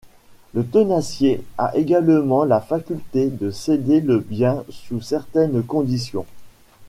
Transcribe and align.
Le 0.55 0.65
tenancier 0.65 1.43
a 1.59 1.77
également 1.77 2.43
la 2.43 2.59
faculté 2.59 3.29
de 3.29 3.51
céder 3.51 4.01
le 4.01 4.17
bien 4.17 4.63
sous 4.69 4.99
certaines 4.99 5.61
conditions. 5.61 6.25